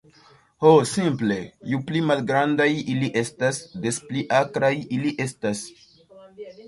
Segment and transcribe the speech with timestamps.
[0.63, 1.35] "Ho simple,
[1.73, 5.63] ju pli malgrandaj ili estas, des pli akraj ili estas."